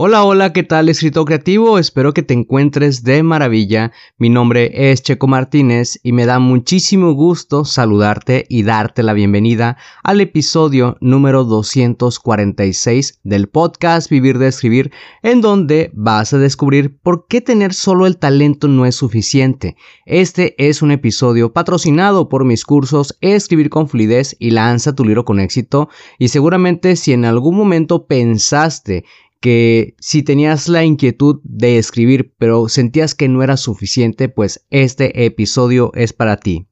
Hola, 0.00 0.22
hola, 0.22 0.52
¿qué 0.52 0.62
tal 0.62 0.88
escritor 0.88 1.24
creativo? 1.24 1.76
Espero 1.76 2.14
que 2.14 2.22
te 2.22 2.32
encuentres 2.32 3.02
de 3.02 3.24
maravilla. 3.24 3.90
Mi 4.16 4.28
nombre 4.28 4.92
es 4.92 5.02
Checo 5.02 5.26
Martínez 5.26 5.98
y 6.04 6.12
me 6.12 6.24
da 6.24 6.38
muchísimo 6.38 7.14
gusto 7.14 7.64
saludarte 7.64 8.46
y 8.48 8.62
darte 8.62 9.02
la 9.02 9.12
bienvenida 9.12 9.76
al 10.04 10.20
episodio 10.20 10.96
número 11.00 11.42
246 11.42 13.18
del 13.24 13.48
podcast 13.48 14.08
Vivir 14.08 14.38
de 14.38 14.46
Escribir, 14.46 14.92
en 15.24 15.40
donde 15.40 15.90
vas 15.94 16.32
a 16.32 16.38
descubrir 16.38 16.96
por 16.96 17.26
qué 17.26 17.40
tener 17.40 17.74
solo 17.74 18.06
el 18.06 18.18
talento 18.18 18.68
no 18.68 18.86
es 18.86 18.94
suficiente. 18.94 19.74
Este 20.06 20.54
es 20.64 20.80
un 20.80 20.92
episodio 20.92 21.52
patrocinado 21.52 22.28
por 22.28 22.44
mis 22.44 22.64
cursos 22.64 23.18
Escribir 23.20 23.68
con 23.68 23.88
fluidez 23.88 24.36
y 24.38 24.50
lanza 24.50 24.94
tu 24.94 25.04
libro 25.04 25.24
con 25.24 25.40
éxito 25.40 25.88
y 26.20 26.28
seguramente 26.28 26.94
si 26.94 27.12
en 27.12 27.24
algún 27.24 27.56
momento 27.56 28.06
pensaste 28.06 29.04
que 29.40 29.94
si 30.00 30.22
tenías 30.22 30.68
la 30.68 30.84
inquietud 30.84 31.40
de 31.44 31.78
escribir 31.78 32.34
pero 32.38 32.68
sentías 32.68 33.14
que 33.14 33.28
no 33.28 33.42
era 33.42 33.56
suficiente, 33.56 34.28
pues 34.28 34.66
este 34.70 35.24
episodio 35.24 35.92
es 35.94 36.12
para 36.12 36.38
ti. 36.38 36.68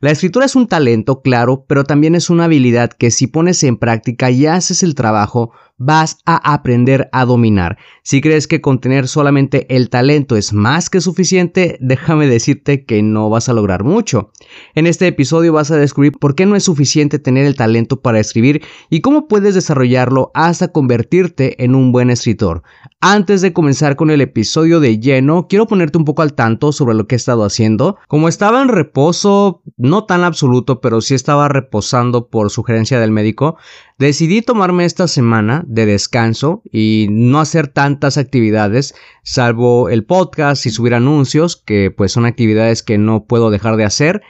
La 0.00 0.10
escritura 0.10 0.46
es 0.46 0.54
un 0.54 0.68
talento, 0.68 1.22
claro, 1.22 1.64
pero 1.66 1.84
también 1.84 2.14
es 2.14 2.30
una 2.30 2.44
habilidad 2.44 2.92
que 2.92 3.10
si 3.10 3.26
pones 3.26 3.62
en 3.64 3.76
práctica 3.76 4.30
y 4.30 4.46
haces 4.46 4.82
el 4.82 4.94
trabajo, 4.94 5.52
vas 5.76 6.18
a 6.24 6.52
aprender 6.52 7.08
a 7.12 7.24
dominar. 7.24 7.78
Si 8.02 8.20
crees 8.20 8.46
que 8.46 8.60
con 8.60 8.80
tener 8.80 9.08
solamente 9.08 9.66
el 9.74 9.88
talento 9.90 10.36
es 10.36 10.52
más 10.52 10.90
que 10.90 11.00
suficiente, 11.00 11.78
déjame 11.80 12.26
decirte 12.26 12.84
que 12.84 13.02
no 13.02 13.28
vas 13.30 13.48
a 13.48 13.54
lograr 13.54 13.84
mucho. 13.84 14.30
En 14.74 14.86
este 14.86 15.06
episodio 15.06 15.52
vas 15.52 15.70
a 15.70 15.76
descubrir 15.76 16.12
por 16.12 16.34
qué 16.34 16.46
no 16.46 16.56
es 16.56 16.64
suficiente 16.64 17.18
tener 17.18 17.46
el 17.46 17.56
talento 17.56 18.00
para 18.00 18.20
escribir 18.20 18.62
y 18.90 19.00
cómo 19.00 19.26
puedes 19.26 19.54
desarrollarlo 19.54 20.30
hasta 20.34 20.68
convertirte 20.68 21.62
en 21.64 21.74
un 21.74 21.92
buen 21.92 22.10
escritor. 22.10 22.62
Antes 23.00 23.42
de 23.42 23.52
comenzar 23.52 23.96
con 23.96 24.10
el 24.10 24.20
episodio 24.20 24.80
de 24.80 24.98
lleno, 24.98 25.46
quiero 25.48 25.66
ponerte 25.66 25.98
un 25.98 26.04
poco 26.04 26.22
al 26.22 26.34
tanto 26.34 26.72
sobre 26.72 26.94
lo 26.94 27.06
que 27.06 27.14
he 27.14 27.16
estado 27.16 27.44
haciendo. 27.44 27.98
Como 28.08 28.28
estaba 28.28 28.62
en 28.62 28.68
reposo, 28.68 29.62
no 29.76 30.04
tan 30.04 30.24
absoluto, 30.24 30.80
pero 30.80 31.00
sí 31.00 31.14
estaba 31.14 31.48
reposando 31.48 32.28
por 32.28 32.50
sugerencia 32.50 33.00
del 33.00 33.10
médico, 33.10 33.56
decidí 33.98 34.42
tomarme 34.42 34.84
esta 34.84 35.08
semana 35.08 35.63
de 35.66 35.86
descanso 35.86 36.62
y 36.70 37.06
no 37.10 37.40
hacer 37.40 37.68
tantas 37.68 38.18
actividades, 38.18 38.94
salvo 39.22 39.88
el 39.88 40.04
podcast 40.04 40.66
y 40.66 40.70
subir 40.70 40.94
anuncios, 40.94 41.56
que 41.56 41.90
pues 41.90 42.12
son 42.12 42.26
actividades 42.26 42.82
que 42.82 42.98
no 42.98 43.24
puedo 43.24 43.50
dejar 43.50 43.76
de 43.76 43.84
hacer. 43.84 44.22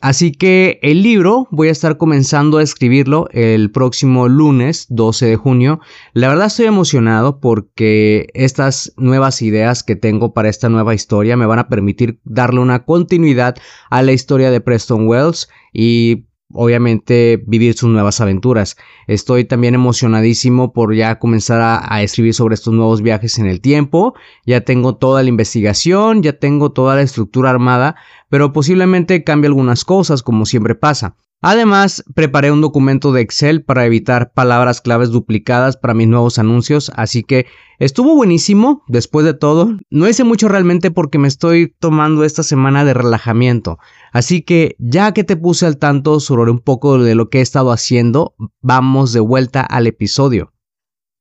Así 0.00 0.32
que 0.32 0.78
el 0.82 1.02
libro 1.02 1.48
voy 1.50 1.68
a 1.68 1.72
estar 1.72 1.96
comenzando 1.96 2.58
a 2.58 2.62
escribirlo 2.62 3.28
el 3.32 3.70
próximo 3.70 4.28
lunes 4.28 4.86
12 4.90 5.26
de 5.26 5.36
junio. 5.36 5.80
La 6.12 6.28
verdad 6.28 6.46
estoy 6.46 6.66
emocionado 6.66 7.40
porque 7.40 8.28
estas 8.34 8.92
nuevas 8.96 9.40
ideas 9.42 9.82
que 9.82 9.96
tengo 9.96 10.34
para 10.34 10.48
esta 10.48 10.68
nueva 10.68 10.94
historia 10.94 11.36
me 11.36 11.46
van 11.46 11.60
a 11.60 11.68
permitir 11.68 12.20
darle 12.24 12.60
una 12.60 12.84
continuidad 12.84 13.56
a 13.90 14.02
la 14.02 14.12
historia 14.12 14.50
de 14.50 14.60
Preston 14.60 15.08
Wells 15.08 15.48
y 15.72 16.26
obviamente 16.52 17.42
vivir 17.46 17.74
sus 17.74 17.90
nuevas 17.90 18.20
aventuras. 18.20 18.76
Estoy 19.06 19.44
también 19.44 19.74
emocionadísimo 19.74 20.72
por 20.72 20.94
ya 20.94 21.18
comenzar 21.18 21.60
a, 21.60 22.02
escribir 22.02 22.34
sobre 22.34 22.54
estos 22.54 22.72
nuevos 22.72 23.02
viajes 23.02 23.38
en 23.38 23.46
el 23.46 23.60
tiempo. 23.60 24.14
Ya 24.44 24.60
tengo 24.62 24.96
toda 24.96 25.22
la 25.22 25.28
investigación, 25.28 26.22
ya 26.22 26.34
tengo 26.34 26.72
toda 26.72 26.96
la 26.96 27.02
estructura 27.02 27.50
armada, 27.50 27.96
pero 28.28 28.52
posiblemente 28.52 29.24
cambie 29.24 29.48
algunas 29.48 29.84
cosas 29.84 30.22
como 30.22 30.46
siempre 30.46 30.74
pasa. 30.74 31.16
Además, 31.42 32.02
preparé 32.14 32.50
un 32.50 32.62
documento 32.62 33.12
de 33.12 33.20
Excel 33.20 33.62
para 33.62 33.84
evitar 33.84 34.32
palabras 34.32 34.80
claves 34.80 35.10
duplicadas 35.10 35.76
para 35.76 35.94
mis 35.94 36.08
nuevos 36.08 36.38
anuncios, 36.38 36.90
así 36.96 37.22
que 37.22 37.46
estuvo 37.78 38.16
buenísimo, 38.16 38.82
después 38.88 39.26
de 39.26 39.34
todo. 39.34 39.76
No 39.90 40.08
hice 40.08 40.24
mucho 40.24 40.48
realmente 40.48 40.90
porque 40.90 41.18
me 41.18 41.28
estoy 41.28 41.74
tomando 41.78 42.24
esta 42.24 42.42
semana 42.42 42.84
de 42.84 42.94
relajamiento, 42.94 43.78
así 44.12 44.42
que 44.42 44.76
ya 44.78 45.12
que 45.12 45.24
te 45.24 45.36
puse 45.36 45.66
al 45.66 45.76
tanto 45.76 46.20
sobre 46.20 46.50
un 46.50 46.58
poco 46.58 46.98
de 46.98 47.14
lo 47.14 47.28
que 47.28 47.38
he 47.38 47.42
estado 47.42 47.70
haciendo, 47.70 48.34
vamos 48.62 49.12
de 49.12 49.20
vuelta 49.20 49.60
al 49.60 49.86
episodio. 49.86 50.52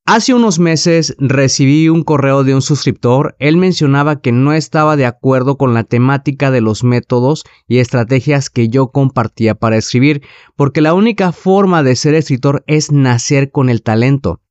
Hace 0.08 0.36
unos 0.36 0.60
meses 0.60 1.16
recibí 1.18 1.90
un 1.90 2.04
correo 2.04 2.44
de 2.44 2.54
un 2.54 2.62
suscriptor. 2.62 3.36
Él 3.40 3.58
mencionaba 3.58 4.22
que 4.22 4.32
no 4.32 4.54
estaba 4.54 4.96
de 4.96 5.08
acuerdo 5.08 5.58
con 5.58 5.74
la 5.74 5.84
temática 5.84 6.52
de 6.52 6.62
los 6.62 6.84
métodos 6.84 7.44
y 7.68 7.80
estrategias 7.80 8.52
que 8.52 8.70
yo 8.70 8.90
compartía 8.90 9.56
para 9.56 9.78
escribir, 9.78 10.22
porque 10.56 10.82
la 10.82 10.94
única 10.94 11.32
forma 11.32 11.82
de 11.82 11.96
ser 11.96 12.14
escritor 12.14 12.64
es 12.68 12.92
nacer 12.92 13.50
con 13.50 13.68
el 13.68 13.82
talento. 13.82 14.42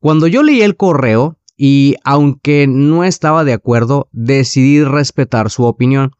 Cuando 0.00 0.26
yo 0.26 0.42
leí 0.42 0.62
el 0.62 0.74
correo, 0.74 1.36
y 1.56 1.96
aunque 2.04 2.66
no 2.66 3.04
estaba 3.04 3.44
de 3.44 3.52
acuerdo, 3.52 4.08
decidí 4.12 4.82
respetar 4.82 5.50
su 5.50 5.64
opinión. 5.64 6.12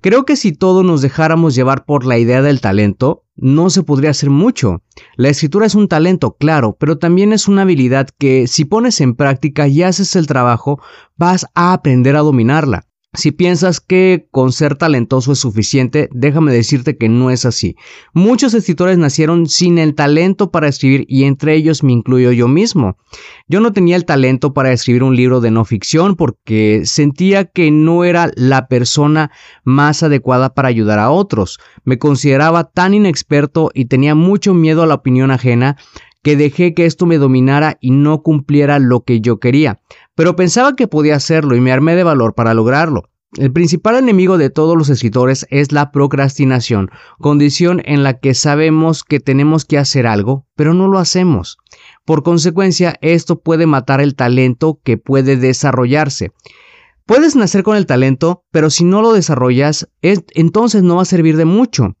Creo 0.00 0.24
que 0.24 0.36
si 0.36 0.52
todos 0.52 0.84
nos 0.84 1.02
dejáramos 1.02 1.54
llevar 1.54 1.84
por 1.84 2.06
la 2.06 2.18
idea 2.18 2.40
del 2.40 2.60
talento, 2.60 3.24
no 3.36 3.70
se 3.70 3.82
podría 3.82 4.10
hacer 4.10 4.30
mucho. 4.30 4.82
La 5.16 5.28
escritura 5.28 5.66
es 5.66 5.74
un 5.74 5.88
talento, 5.88 6.36
claro, 6.38 6.76
pero 6.78 6.98
también 6.98 7.32
es 7.32 7.48
una 7.48 7.62
habilidad 7.62 8.08
que 8.18 8.46
si 8.46 8.64
pones 8.64 9.00
en 9.00 9.14
práctica 9.14 9.68
y 9.68 9.82
haces 9.82 10.16
el 10.16 10.26
trabajo, 10.26 10.80
vas 11.16 11.46
a 11.54 11.72
aprender 11.72 12.16
a 12.16 12.20
dominarla. 12.20 12.87
Si 13.18 13.32
piensas 13.32 13.80
que 13.80 14.28
con 14.30 14.52
ser 14.52 14.76
talentoso 14.76 15.32
es 15.32 15.40
suficiente, 15.40 16.08
déjame 16.12 16.52
decirte 16.52 16.96
que 16.96 17.08
no 17.08 17.32
es 17.32 17.46
así. 17.46 17.74
Muchos 18.12 18.54
escritores 18.54 18.96
nacieron 18.96 19.48
sin 19.48 19.78
el 19.78 19.96
talento 19.96 20.52
para 20.52 20.68
escribir 20.68 21.04
y 21.08 21.24
entre 21.24 21.56
ellos 21.56 21.82
me 21.82 21.90
incluyo 21.90 22.30
yo 22.30 22.46
mismo. 22.46 22.96
Yo 23.48 23.58
no 23.58 23.72
tenía 23.72 23.96
el 23.96 24.04
talento 24.04 24.54
para 24.54 24.70
escribir 24.70 25.02
un 25.02 25.16
libro 25.16 25.40
de 25.40 25.50
no 25.50 25.64
ficción 25.64 26.14
porque 26.14 26.82
sentía 26.84 27.46
que 27.46 27.72
no 27.72 28.04
era 28.04 28.30
la 28.36 28.68
persona 28.68 29.32
más 29.64 30.04
adecuada 30.04 30.54
para 30.54 30.68
ayudar 30.68 31.00
a 31.00 31.10
otros. 31.10 31.58
Me 31.82 31.98
consideraba 31.98 32.70
tan 32.70 32.94
inexperto 32.94 33.72
y 33.74 33.86
tenía 33.86 34.14
mucho 34.14 34.54
miedo 34.54 34.84
a 34.84 34.86
la 34.86 34.94
opinión 34.94 35.32
ajena 35.32 35.76
que 36.28 36.36
dejé 36.36 36.74
que 36.74 36.84
esto 36.84 37.06
me 37.06 37.18
dominara 37.18 37.78
y 37.80 37.90
no 37.90 38.22
cumpliera 38.22 38.78
lo 38.78 39.00
que 39.00 39.20
yo 39.20 39.38
quería 39.38 39.78
pero 40.18 40.34
pensaba 40.34 40.74
que 40.74 40.88
podía 40.88 41.14
hacerlo 41.14 41.54
y 41.54 41.60
me 41.60 41.70
armé 41.70 41.94
de 41.94 42.02
valor 42.02 42.34
para 42.34 42.52
lograrlo. 42.52 43.04
El 43.36 43.52
principal 43.52 43.94
enemigo 43.94 44.36
de 44.36 44.50
todos 44.50 44.76
los 44.76 44.88
escritores 44.88 45.46
es 45.48 45.70
la 45.70 45.92
procrastinación, 45.92 46.90
condición 47.20 47.80
en 47.84 48.02
la 48.02 48.18
que 48.18 48.34
sabemos 48.34 49.04
que 49.04 49.20
tenemos 49.20 49.64
que 49.64 49.78
hacer 49.78 50.08
algo, 50.08 50.44
pero 50.56 50.74
no 50.74 50.88
lo 50.88 50.98
hacemos. 50.98 51.58
Por 52.04 52.24
consecuencia, 52.24 52.96
esto 53.00 53.38
puede 53.38 53.66
matar 53.66 54.00
el 54.00 54.16
talento 54.16 54.80
que 54.82 54.96
puede 54.96 55.36
desarrollarse. 55.36 56.32
Puedes 57.06 57.36
nacer 57.36 57.62
con 57.62 57.76
el 57.76 57.86
talento, 57.86 58.42
pero 58.50 58.70
si 58.70 58.82
no 58.82 59.02
lo 59.02 59.12
desarrollas, 59.12 59.88
entonces 60.02 60.82
no 60.82 60.96
va 60.96 61.02
a 61.02 61.04
servir 61.04 61.36
de 61.36 61.44
mucho. 61.44 61.94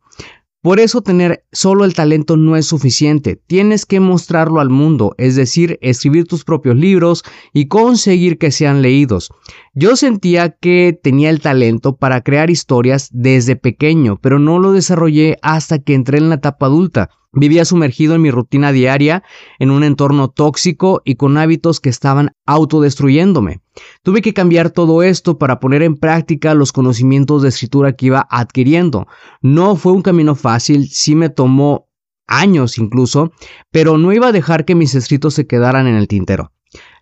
Por 0.60 0.80
eso 0.80 1.02
tener 1.02 1.44
solo 1.52 1.84
el 1.84 1.94
talento 1.94 2.36
no 2.36 2.56
es 2.56 2.66
suficiente, 2.66 3.40
tienes 3.46 3.86
que 3.86 4.00
mostrarlo 4.00 4.58
al 4.58 4.70
mundo, 4.70 5.14
es 5.16 5.36
decir, 5.36 5.78
escribir 5.82 6.26
tus 6.26 6.42
propios 6.42 6.74
libros 6.74 7.22
y 7.52 7.68
conseguir 7.68 8.38
que 8.38 8.50
sean 8.50 8.82
leídos. 8.82 9.30
Yo 9.72 9.94
sentía 9.94 10.50
que 10.50 10.98
tenía 11.00 11.30
el 11.30 11.40
talento 11.40 11.96
para 11.96 12.22
crear 12.22 12.50
historias 12.50 13.08
desde 13.12 13.54
pequeño, 13.54 14.18
pero 14.20 14.40
no 14.40 14.58
lo 14.58 14.72
desarrollé 14.72 15.36
hasta 15.42 15.78
que 15.78 15.94
entré 15.94 16.18
en 16.18 16.28
la 16.28 16.34
etapa 16.34 16.66
adulta. 16.66 17.08
Vivía 17.32 17.64
sumergido 17.64 18.14
en 18.14 18.22
mi 18.22 18.30
rutina 18.30 18.72
diaria, 18.72 19.22
en 19.58 19.70
un 19.70 19.84
entorno 19.84 20.28
tóxico 20.28 21.02
y 21.04 21.16
con 21.16 21.36
hábitos 21.36 21.78
que 21.78 21.90
estaban 21.90 22.32
autodestruyéndome. 22.46 23.60
Tuve 24.02 24.22
que 24.22 24.32
cambiar 24.32 24.70
todo 24.70 25.02
esto 25.02 25.36
para 25.38 25.60
poner 25.60 25.82
en 25.82 25.96
práctica 25.96 26.54
los 26.54 26.72
conocimientos 26.72 27.42
de 27.42 27.50
escritura 27.50 27.92
que 27.92 28.06
iba 28.06 28.26
adquiriendo. 28.30 29.06
No 29.42 29.76
fue 29.76 29.92
un 29.92 30.02
camino 30.02 30.34
fácil, 30.34 30.88
sí 30.88 31.14
me 31.14 31.28
tomó 31.28 31.88
años 32.26 32.78
incluso, 32.78 33.32
pero 33.70 33.98
no 33.98 34.12
iba 34.12 34.28
a 34.28 34.32
dejar 34.32 34.64
que 34.64 34.74
mis 34.74 34.94
escritos 34.94 35.34
se 35.34 35.46
quedaran 35.46 35.86
en 35.86 35.96
el 35.96 36.08
tintero. 36.08 36.52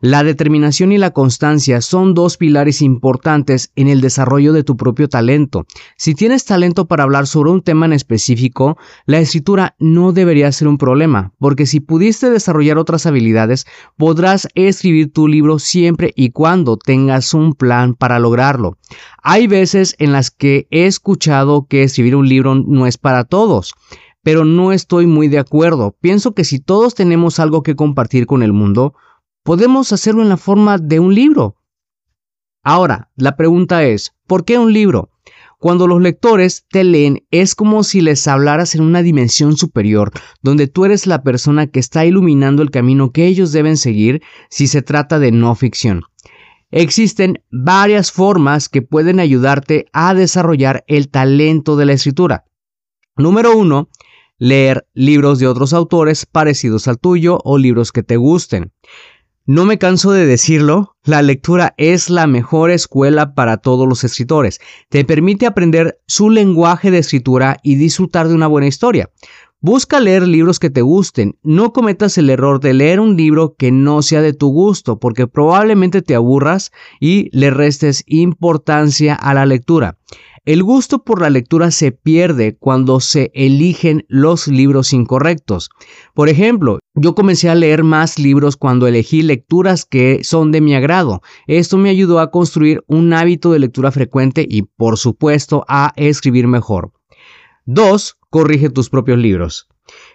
La 0.01 0.23
determinación 0.23 0.93
y 0.93 0.99
la 0.99 1.11
constancia 1.11 1.81
son 1.81 2.15
dos 2.15 2.37
pilares 2.37 2.83
importantes 2.83 3.73
en 3.77 3.89
el 3.89 4.01
desarrollo 4.01 4.53
de 4.53 4.63
tu 4.63 4.77
propio 4.77 5.09
talento. 5.09 5.67
Si 5.97 6.15
tienes 6.15 6.45
talento 6.45 6.87
para 6.87 7.05
hablar 7.05 7.27
sobre 7.27 7.51
un 7.51 7.63
tema 7.63 7.87
en 7.87 7.93
específico, 7.93 8.77
la 9.07 9.19
escritura 9.19 9.75
no 9.79 10.13
debería 10.13 10.53
ser 10.53 10.69
un 10.69 10.79
problema, 10.79 11.33
porque 11.39 11.67
si 11.67 11.81
pudiste 11.81 12.31
desarrollar 12.31 12.79
otras 12.79 13.07
habilidades, 13.07 13.67
podrás 13.97 14.49
escribir 14.55 15.13
tu 15.13 15.29
libro 15.29 15.59
siempre 15.59 16.13
y 16.15 16.31
cuando 16.31 16.77
tengas 16.77 17.35
un 17.35 17.55
plan 17.55 17.95
para 17.95 18.19
lograrlo. 18.19 18.79
Hay 19.23 19.47
veces 19.47 19.97
en 19.99 20.13
las 20.13 20.31
que 20.31 20.69
he 20.71 20.87
escuchado 20.87 21.67
que 21.69 21.83
escribir 21.83 22.17
un 22.17 22.29
libro 22.29 22.55
no 22.55 22.87
es 22.87 22.99
para 22.99 23.25
todos 23.25 23.75
pero 24.23 24.45
no 24.45 24.73
estoy 24.73 25.07
muy 25.07 25.29
de 25.29 25.39
acuerdo. 25.39 25.95
Pienso 26.01 26.35
que 26.35 26.43
si 26.43 26.59
todos 26.59 26.97
tenemos 26.97 27.39
algo 27.39 27.63
que 27.63 27.77
compartir 27.77 28.27
con 28.27 28.43
el 28.43 28.53
mundo, 28.53 28.93
podemos 29.47 29.93
hacerlo 29.93 30.23
en 30.23 30.29
la 30.29 30.37
forma 30.37 30.77
de 30.77 30.99
un 30.99 31.15
libro. 31.15 31.57
Ahora, 32.65 33.11
la 33.15 33.37
pregunta 33.37 33.85
es, 33.85 34.13
¿por 34.27 34.45
qué 34.45 34.59
un 34.59 34.73
libro? 34.73 35.11
Cuando 35.59 35.87
los 35.87 36.03
lectores 36.03 36.67
te 36.69 36.83
leen 36.83 37.25
es 37.31 37.55
como 37.55 37.85
si 37.85 38.01
les 38.01 38.27
hablaras 38.27 38.75
en 38.75 38.83
una 38.83 39.03
dimensión 39.03 39.57
superior, 39.57 40.11
donde 40.43 40.67
tú 40.67 40.85
eres 40.85 41.07
la 41.07 41.23
persona 41.23 41.69
que 41.69 41.79
está 41.79 42.05
iluminando 42.05 42.61
el 42.61 42.73
camino 42.73 43.13
que 43.13 43.27
ellos 43.27 43.53
deben 43.53 43.77
seguir 43.77 44.21
si 44.51 44.67
se 44.67 44.83
trata 44.83 45.21
de 45.21 45.31
no 45.31 45.55
ficción. 45.55 46.03
Existen 46.73 47.41
varias 47.53 48.11
formas 48.11 48.69
que 48.69 48.83
pueden 48.83 49.21
ayudarte 49.21 49.87
a 49.93 50.13
desarrollar 50.13 50.85
el 50.89 51.09
talento 51.09 51.77
de 51.77 51.87
la 51.87 51.93
escritura. 51.93 52.47
Número 53.17 53.57
uno, 53.57 53.91
leer 54.39 54.89
libros 54.93 55.39
de 55.39 55.47
otros 55.47 55.73
autores 55.73 56.27
parecidos 56.27 56.89
al 56.89 56.99
tuyo 56.99 57.39
o 57.45 57.59
libros 57.59 57.93
que 57.93 58.03
te 58.03 58.17
gusten. 58.17 58.73
No 59.49 59.65
me 59.65 59.79
canso 59.79 60.11
de 60.11 60.27
decirlo, 60.27 60.97
la 61.05 61.23
lectura 61.23 61.73
es 61.77 62.11
la 62.11 62.27
mejor 62.27 62.73
escuela 62.73 63.33
para 63.35 63.59
todos 63.59 63.87
los 63.87 64.03
escritores. 64.03 64.61
Te 64.89 65.05
permite 65.05 65.47
aprender 65.47 66.01
su 66.09 66.31
lenguaje 66.31 66.91
de 66.91 66.99
escritura 66.99 67.59
y 67.63 67.77
disfrutar 67.77 68.27
de 68.27 68.35
una 68.35 68.49
buena 68.49 68.67
historia. 68.67 69.09
Busca 69.61 70.01
leer 70.01 70.27
libros 70.27 70.59
que 70.59 70.69
te 70.69 70.83
gusten. 70.83 71.39
No 71.45 71.73
cometas 71.73 72.19
el 72.19 72.29
error 72.29 72.59
de 72.59 72.75
leer 72.75 72.99
un 72.99 73.17
libro 73.17 73.55
que 73.57 73.71
no 73.71 74.03
sea 74.03 74.21
de 74.21 74.33
tu 74.33 74.49
gusto, 74.49 74.99
porque 74.99 75.29
probablemente 75.29 76.03
te 76.03 76.17
aburras 76.17 76.73
y 76.99 77.31
le 77.31 77.51
restes 77.51 78.03
importancia 78.09 79.15
a 79.15 79.33
la 79.33 79.47
lectura. 79.47 79.97
El 80.47 80.63
gusto 80.63 81.03
por 81.03 81.21
la 81.21 81.29
lectura 81.29 81.73
se 81.73 81.91
pierde 81.91 82.57
cuando 82.57 83.01
se 83.01 83.33
eligen 83.35 84.07
los 84.07 84.47
libros 84.47 84.93
incorrectos. 84.93 85.71
Por 86.15 86.29
ejemplo, 86.29 86.79
yo 86.95 87.17
comencé 87.17 87.51
a 87.51 87.57
leer 87.57 87.83
más 87.83 88.21
libros 88.21 88.57
cuando 88.57 88.87
elegí 88.87 89.23
lecturas 89.23 89.85
que 89.85 90.23
son 90.23 90.53
de 90.53 90.61
mi 90.61 90.77
agrado. 90.77 91.21
Esto 91.49 91.79
me 91.79 91.91
ayudó 91.91 92.21
a 92.21 92.31
construir 92.31 92.85
un 92.87 93.13
hábito 93.13 93.51
de 93.51 93.59
lectura 93.59 93.91
frecuente 93.91 94.47
y, 94.49 94.63
por 94.63 94.99
supuesto, 94.99 95.65
a 95.67 95.93
escribir 95.97 96.47
mejor. 96.47 96.93
2. 97.65 98.17
Corrige 98.31 98.71
tus 98.71 98.89
propios 98.89 99.19
libros. 99.19 99.67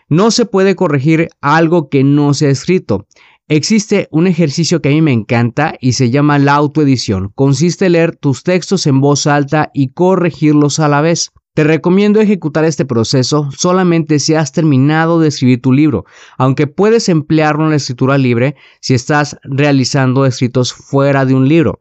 No 0.07 0.31
se 0.31 0.45
puede 0.45 0.77
corregir 0.77 1.27
algo 1.41 1.89
que 1.89 2.05
no 2.05 2.33
se 2.33 2.47
ha 2.47 2.49
escrito. 2.49 3.05
Existe 3.53 4.07
un 4.11 4.27
ejercicio 4.27 4.81
que 4.81 4.87
a 4.87 4.93
mí 4.93 5.01
me 5.01 5.11
encanta 5.11 5.75
y 5.81 5.91
se 5.91 6.09
llama 6.09 6.39
la 6.39 6.53
autoedición. 6.53 7.33
Consiste 7.35 7.87
en 7.87 7.91
leer 7.91 8.15
tus 8.15 8.43
textos 8.43 8.87
en 8.87 9.01
voz 9.01 9.27
alta 9.27 9.71
y 9.73 9.89
corregirlos 9.89 10.79
a 10.79 10.87
la 10.87 11.01
vez. 11.01 11.33
Te 11.53 11.65
recomiendo 11.65 12.21
ejecutar 12.21 12.63
este 12.63 12.85
proceso 12.85 13.49
solamente 13.51 14.19
si 14.19 14.35
has 14.35 14.53
terminado 14.53 15.19
de 15.19 15.27
escribir 15.27 15.61
tu 15.61 15.73
libro, 15.73 16.05
aunque 16.37 16.65
puedes 16.65 17.09
emplearlo 17.09 17.65
en 17.65 17.71
la 17.71 17.75
escritura 17.75 18.17
libre 18.17 18.55
si 18.79 18.93
estás 18.93 19.35
realizando 19.43 20.25
escritos 20.25 20.71
fuera 20.71 21.25
de 21.25 21.33
un 21.33 21.49
libro. 21.49 21.79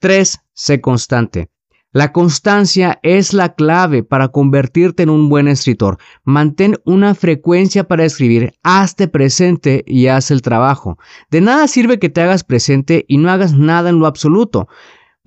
3. 0.00 0.40
Sé 0.54 0.80
constante. 0.80 1.50
La 1.96 2.12
constancia 2.12 2.98
es 3.02 3.32
la 3.32 3.54
clave 3.54 4.02
para 4.02 4.28
convertirte 4.28 5.02
en 5.02 5.08
un 5.08 5.30
buen 5.30 5.48
escritor. 5.48 5.96
Mantén 6.24 6.76
una 6.84 7.14
frecuencia 7.14 7.84
para 7.84 8.04
escribir, 8.04 8.52
hazte 8.62 9.08
presente 9.08 9.82
y 9.86 10.08
haz 10.08 10.30
el 10.30 10.42
trabajo. 10.42 10.98
De 11.30 11.40
nada 11.40 11.66
sirve 11.66 11.98
que 11.98 12.10
te 12.10 12.20
hagas 12.20 12.44
presente 12.44 13.06
y 13.08 13.16
no 13.16 13.30
hagas 13.30 13.54
nada 13.54 13.88
en 13.88 13.98
lo 13.98 14.06
absoluto. 14.06 14.68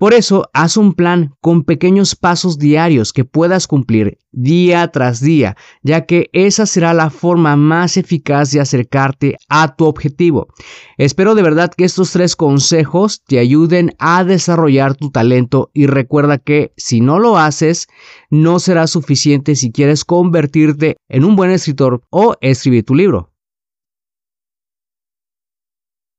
Por 0.00 0.14
eso, 0.14 0.48
haz 0.54 0.78
un 0.78 0.94
plan 0.94 1.34
con 1.42 1.62
pequeños 1.62 2.16
pasos 2.16 2.58
diarios 2.58 3.12
que 3.12 3.26
puedas 3.26 3.66
cumplir 3.66 4.16
día 4.32 4.88
tras 4.88 5.20
día, 5.20 5.58
ya 5.82 6.06
que 6.06 6.30
esa 6.32 6.64
será 6.64 6.94
la 6.94 7.10
forma 7.10 7.54
más 7.54 7.98
eficaz 7.98 8.50
de 8.50 8.60
acercarte 8.60 9.36
a 9.50 9.76
tu 9.76 9.84
objetivo. 9.84 10.48
Espero 10.96 11.34
de 11.34 11.42
verdad 11.42 11.70
que 11.76 11.84
estos 11.84 12.12
tres 12.12 12.34
consejos 12.34 13.22
te 13.26 13.40
ayuden 13.40 13.94
a 13.98 14.24
desarrollar 14.24 14.94
tu 14.94 15.10
talento 15.10 15.70
y 15.74 15.86
recuerda 15.86 16.38
que 16.38 16.72
si 16.78 17.02
no 17.02 17.18
lo 17.18 17.36
haces, 17.36 17.86
no 18.30 18.58
será 18.58 18.86
suficiente 18.86 19.54
si 19.54 19.70
quieres 19.70 20.06
convertirte 20.06 20.96
en 21.10 21.26
un 21.26 21.36
buen 21.36 21.50
escritor 21.50 22.00
o 22.08 22.36
escribir 22.40 22.86
tu 22.86 22.94
libro. 22.94 23.29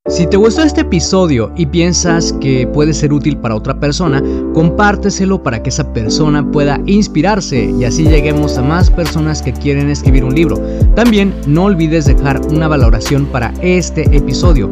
Si 0.07 0.25
te 0.25 0.36
gustó 0.36 0.63
este 0.63 0.81
episodio 0.81 1.51
y 1.56 1.68
piensas 1.68 2.33
que 2.42 2.65
puede 2.65 2.92
ser 2.92 3.13
útil 3.13 3.38
para 3.38 3.56
otra 3.56 3.80
persona, 3.80 4.21
compárteselo 4.51 5.44
para 5.44 5.62
que 5.62 5.69
esa 5.69 5.94
persona 5.94 6.50
pueda 6.51 6.81
inspirarse 6.88 7.65
y 7.65 7.83
así 7.83 8.06
lleguemos 8.06 8.57
a 8.57 8.63
más 8.63 8.89
personas 8.89 9.44
que 9.44 9.53
quieren 9.53 9.92
escribir 9.92 10.24
un 10.24 10.33
libro. 10.33 10.59
También 10.95 11.36
no 11.45 11.65
olvides 11.65 12.06
dejar 12.06 12.42
una 12.48 12.68
valoración 12.68 13.27
para 13.27 13.53
este 13.62 14.01
episodio. 14.15 14.71